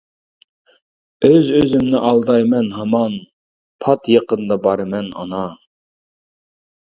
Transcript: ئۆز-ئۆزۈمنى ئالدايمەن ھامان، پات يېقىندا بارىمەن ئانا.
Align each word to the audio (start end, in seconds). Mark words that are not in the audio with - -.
ئۆز-ئۆزۈمنى 1.27 2.01
ئالدايمەن 2.07 2.69
ھامان، 2.77 3.13
پات 3.85 4.11
يېقىندا 4.15 4.59
بارىمەن 4.65 5.13
ئانا. 5.21 5.45